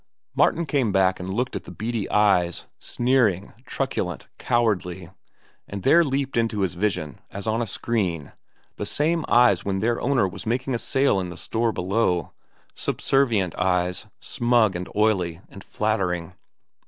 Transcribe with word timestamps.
Martin 0.33 0.65
came 0.65 0.91
back 0.91 1.19
and 1.19 1.31
looked 1.31 1.55
at 1.55 1.65
the 1.65 1.71
beady 1.71 2.09
eyes, 2.09 2.65
sneering, 2.79 3.53
truculent, 3.67 4.27
cowardly, 4.39 5.11
and 5.67 5.83
there 5.83 6.03
leaped 6.03 6.35
into 6.37 6.61
his 6.61 6.73
vision, 6.73 7.19
as 7.29 7.45
on 7.45 7.61
a 7.61 7.67
screen, 7.67 8.31
the 8.77 8.85
same 8.87 9.23
eyes 9.27 9.63
when 9.63 9.77
their 9.79 10.01
owner 10.01 10.27
was 10.27 10.47
making 10.47 10.73
a 10.73 10.79
sale 10.79 11.19
in 11.19 11.29
the 11.29 11.37
store 11.37 11.71
below—subservient 11.71 13.53
eyes, 13.57 14.07
smug, 14.19 14.75
and 14.75 14.89
oily, 14.95 15.39
and 15.49 15.63
flattering. 15.63 16.33